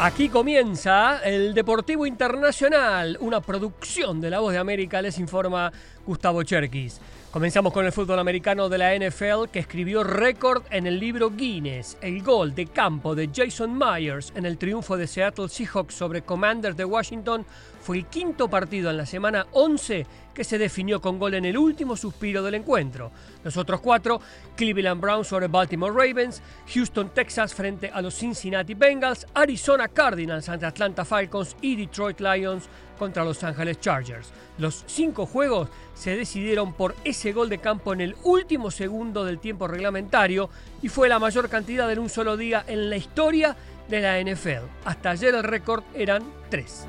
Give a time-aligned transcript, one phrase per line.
[0.00, 5.72] Aquí comienza el Deportivo Internacional, una producción de La Voz de América, les informa
[6.04, 7.00] Gustavo Cherkis.
[7.34, 11.96] Comenzamos con el fútbol americano de la NFL que escribió récord en el libro Guinness.
[12.00, 16.76] El gol de campo de Jason Myers en el triunfo de Seattle Seahawks sobre Commanders
[16.76, 17.44] de Washington
[17.80, 21.58] fue el quinto partido en la semana 11 que se definió con gol en el
[21.58, 23.10] último suspiro del encuentro.
[23.42, 24.20] Los otros cuatro,
[24.56, 26.40] Cleveland Browns sobre Baltimore Ravens,
[26.72, 32.64] Houston Texas frente a los Cincinnati Bengals, Arizona Cardinals ante Atlanta Falcons y Detroit Lions
[32.98, 34.32] contra Los Angeles Chargers.
[34.58, 39.38] Los cinco juegos se decidieron por ese gol de campo en el último segundo del
[39.38, 40.48] tiempo reglamentario
[40.82, 43.56] y fue la mayor cantidad en un solo día en la historia
[43.88, 44.66] de la NFL.
[44.84, 46.86] Hasta ayer el récord eran tres.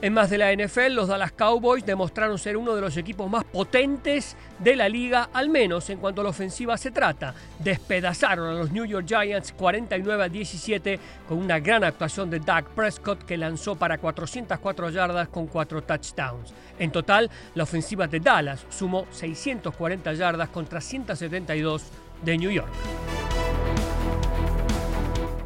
[0.00, 3.42] En más de la NFL, los Dallas Cowboys demostraron ser uno de los equipos más
[3.42, 7.34] potentes de la liga, al menos en cuanto a la ofensiva se trata.
[7.58, 12.66] Despedazaron a los New York Giants 49 a 17 con una gran actuación de Doug
[12.76, 16.54] Prescott que lanzó para 404 yardas con 4 touchdowns.
[16.78, 21.82] En total, la ofensiva de Dallas sumó 640 yardas contra 172
[22.22, 22.68] de New York.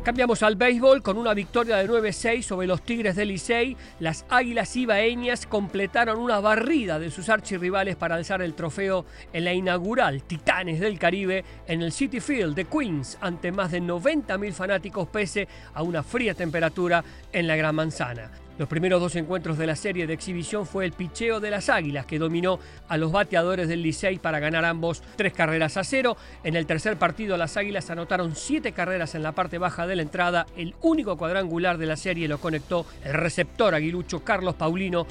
[0.03, 3.77] Cambiamos al béisbol con una victoria de 9-6 sobre los Tigres del Licey.
[4.00, 9.55] Las Águilas Ibaeñas completaron una barrida de sus archirrivales para alzar el trofeo en la
[9.55, 15.06] inaugural Titanes del Caribe en el City Field de Queens ante más de 90.000 fanáticos
[15.06, 18.41] pese a una fría temperatura en la Gran Manzana.
[18.58, 22.06] Los primeros dos encuentros de la serie de exhibición fue el picheo de las Águilas,
[22.06, 26.17] que dominó a los bateadores del Licey para ganar ambos tres carreras a cero.
[26.44, 30.03] En el tercer partido, las Águilas anotaron siete carreras en la parte baja de la
[30.03, 30.47] entrada.
[30.56, 35.06] El único cuadrangular de la serie lo conectó el receptor aguilucho Carlos Paulino.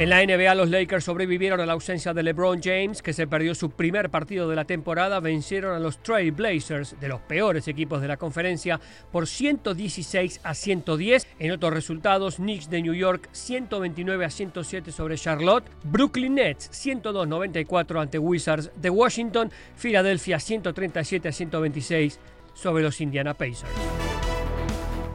[0.00, 3.54] En la NBA, los Lakers sobrevivieron a la ausencia de LeBron James, que se perdió
[3.54, 5.20] su primer partido de la temporada.
[5.20, 8.80] Vencieron a los Trail Blazers, de los peores equipos de la conferencia,
[9.12, 11.26] por 116 a 110.
[11.38, 18.00] En otros resultados, Knicks de New York 129 a 107 sobre Charlotte, Brooklyn Nets 102-94
[18.00, 22.18] ante Wizards de Washington, Filadelfia 137 a 126
[22.54, 23.68] sobre los Indiana Pacers.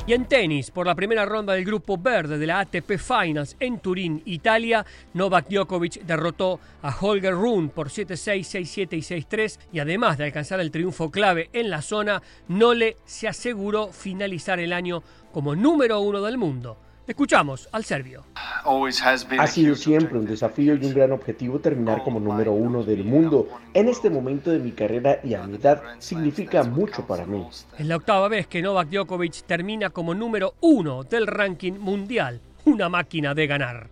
[0.07, 3.79] Y en tenis, por la primera ronda del grupo verde de la ATP Finals en
[3.79, 4.85] Turín, Italia,
[5.16, 10.59] Novak Djokovic derrotó a Holger Rune por 7-6, 6-7 y 6-3 y además de alcanzar
[10.59, 15.01] el triunfo clave en la zona, Nole se aseguró finalizar el año
[15.31, 16.77] como número uno del mundo.
[17.07, 18.23] Escuchamos al serbio.
[18.38, 23.47] Ha sido siempre un desafío y un gran objetivo terminar como número uno del mundo.
[23.75, 27.45] En este momento de mi carrera y a mi edad significa mucho para mí.
[27.77, 32.41] Es la octava vez que Novak Djokovic termina como número uno del ranking mundial.
[32.66, 33.87] Una máquina de ganar.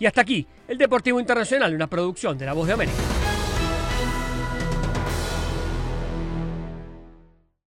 [0.00, 3.25] Y hasta aquí, el Deportivo Internacional, una producción de La Voz de América.